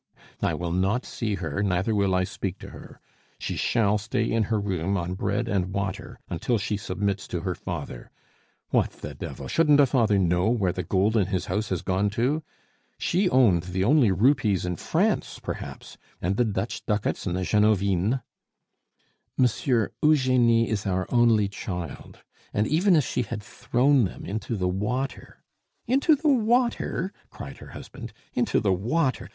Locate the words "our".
20.87-21.05